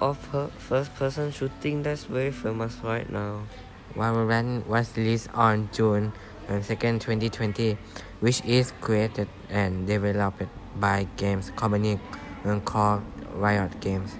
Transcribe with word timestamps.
of 0.00 0.20
per- 0.30 0.50
first-person 0.58 1.32
shooting 1.32 1.82
that's 1.82 2.04
very 2.04 2.30
famous 2.30 2.76
right 2.82 3.08
now. 3.10 3.42
Valorant 3.96 4.66
was 4.66 4.96
released 4.96 5.28
on 5.34 5.68
June 5.72 6.12
uh, 6.48 6.60
2, 6.60 6.98
2020, 6.98 7.78
which 8.20 8.44
is 8.44 8.72
created 8.80 9.28
and 9.48 9.86
developed 9.86 10.44
by 10.76 11.06
games 11.16 11.50
company 11.56 11.98
uh, 12.44 12.58
called 12.60 13.02
Riot 13.34 13.80
Games. 13.80 14.12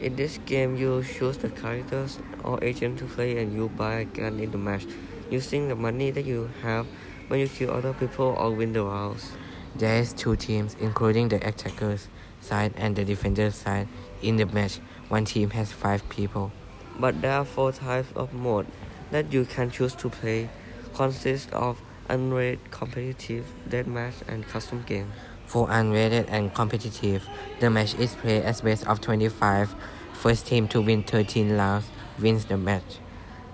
In 0.00 0.16
this 0.16 0.38
game, 0.46 0.76
you 0.76 1.02
choose 1.02 1.38
the 1.38 1.48
characters 1.48 2.18
or 2.44 2.62
agent 2.62 2.98
to 2.98 3.06
play 3.06 3.38
and 3.42 3.52
you 3.52 3.68
buy 3.70 3.94
a 3.94 4.04
gun 4.04 4.38
in 4.38 4.50
the 4.50 4.58
match 4.58 4.86
using 5.30 5.68
the 5.68 5.74
money 5.74 6.10
that 6.10 6.24
you 6.24 6.50
have 6.62 6.86
when 7.28 7.40
you 7.40 7.48
kill 7.48 7.70
other 7.70 7.92
people 7.92 8.36
or 8.38 8.50
win 8.50 8.72
the 8.72 8.82
rounds. 8.82 9.32
There 9.76 10.00
is 10.00 10.12
two 10.12 10.36
teams, 10.36 10.76
including 10.80 11.28
the 11.28 11.36
attackers 11.46 12.08
side 12.40 12.74
and 12.76 12.94
the 12.94 13.04
defenders 13.04 13.56
side. 13.56 13.88
In 14.22 14.36
the 14.36 14.46
match, 14.46 14.78
one 15.08 15.24
team 15.24 15.50
has 15.50 15.72
five 15.72 16.08
people. 16.08 16.52
But 16.98 17.20
there 17.20 17.32
are 17.32 17.44
four 17.44 17.72
types 17.72 18.08
of 18.14 18.32
mode 18.32 18.66
that 19.10 19.32
you 19.32 19.44
can 19.44 19.70
choose 19.70 19.94
to 19.96 20.08
play, 20.08 20.48
consist 20.94 21.52
of 21.52 21.80
unrated, 22.08 22.58
competitive, 22.70 23.46
deathmatch, 23.68 24.14
and 24.28 24.46
custom 24.46 24.84
game. 24.86 25.10
For 25.46 25.66
unrated 25.68 26.26
and 26.28 26.54
competitive, 26.54 27.26
the 27.60 27.68
match 27.68 27.94
is 27.96 28.14
played 28.14 28.44
as 28.44 28.60
best 28.60 28.86
of 28.86 29.00
25. 29.00 29.74
First 30.12 30.46
team 30.46 30.68
to 30.68 30.80
win 30.80 31.02
13 31.02 31.56
rounds 31.56 31.86
wins 32.20 32.44
the 32.44 32.56
match. 32.56 32.98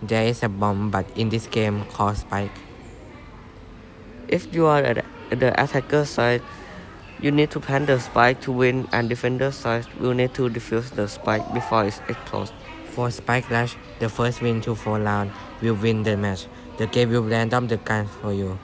There 0.03 0.27
is 0.27 0.43
a 0.43 0.49
bomb 0.49 0.91
but 0.91 1.07
in 1.17 1.31
this 1.31 1.47
game 1.47 1.85
called 1.87 2.19
Spike. 2.19 2.53
If 4.31 4.55
you 4.55 4.67
are 4.67 4.81
at 4.81 5.05
the 5.31 5.51
attacker 5.61 6.05
side, 6.05 6.41
you 7.21 7.33
need 7.33 7.51
to 7.51 7.59
plant 7.59 7.89
the 7.89 7.99
spike 7.99 8.41
to 8.43 8.53
win 8.53 8.87
and 8.93 9.09
defender 9.09 9.51
side 9.51 9.87
will 9.99 10.15
need 10.15 10.35
to 10.35 10.49
defuse 10.49 10.89
the 10.91 11.09
spike 11.09 11.43
before 11.53 11.85
it 11.85 12.01
explodes. 12.09 12.53
For 12.95 13.11
Spike 13.11 13.51
Rush, 13.51 13.75
the 13.99 14.09
first 14.09 14.41
win 14.41 14.61
to 14.61 14.77
4 14.77 15.01
rounds 15.01 15.33
will 15.61 15.75
win 15.75 16.05
the 16.05 16.17
match. 16.17 16.47
The 16.79 16.87
game 16.87 17.11
will 17.11 17.25
random 17.25 17.67
the 17.67 17.79
guns 17.79 18.09
for 18.23 18.33
you. 18.33 18.57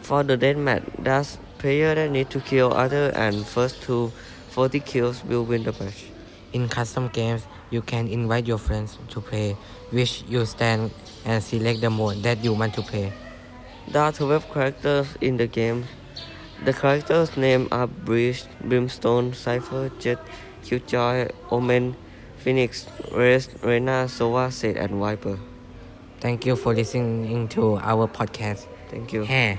For 0.00 0.22
the 0.22 0.38
deathmatch, 0.38 0.84
there's 1.04 1.36
player 1.58 1.94
that 1.94 2.10
need 2.10 2.30
to 2.30 2.40
kill 2.40 2.72
other 2.72 3.12
and 3.14 3.46
first 3.46 3.82
to 3.82 4.10
40 4.50 4.80
kills 4.80 5.22
will 5.22 5.44
win 5.44 5.64
the 5.64 5.72
match. 5.72 6.06
In 6.54 6.66
custom 6.66 7.08
games, 7.08 7.42
you 7.68 7.82
can 7.82 8.08
invite 8.08 8.46
your 8.46 8.58
friends 8.58 8.96
to 9.10 9.20
play, 9.20 9.54
which 9.90 10.24
you 10.26 10.46
stand 10.46 10.92
and 11.26 11.44
select 11.44 11.82
the 11.82 11.90
mode 11.90 12.22
that 12.22 12.42
you 12.42 12.54
want 12.54 12.72
to 12.74 12.80
play. 12.80 13.12
There 13.88 14.02
are 14.02 14.12
12 14.12 14.52
characters 14.52 15.08
in 15.20 15.36
the 15.36 15.46
game. 15.46 15.84
The 16.64 16.72
characters' 16.72 17.36
names 17.36 17.68
are 17.70 17.86
Breach, 17.86 18.44
Brimstone, 18.62 19.32
Cypher, 19.34 19.90
Jett, 19.98 20.18
Killjoy, 20.64 21.28
Omen, 21.50 21.96
Phoenix, 22.38 22.86
Raze, 23.12 23.48
Reyna, 23.62 24.06
Sova, 24.08 24.52
Sage, 24.52 24.76
and 24.76 24.98
Viper. 24.98 25.38
Thank 26.20 26.46
you 26.46 26.56
for 26.56 26.74
listening 26.74 27.48
to 27.48 27.76
our 27.76 28.08
podcast. 28.08 28.66
Thank 28.90 29.12
you. 29.12 29.24
Hey. 29.24 29.58